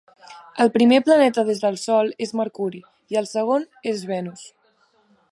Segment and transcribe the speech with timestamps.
[0.63, 2.81] El primer planeta des del sol és Mercuri,
[3.15, 4.47] i el segon és Venus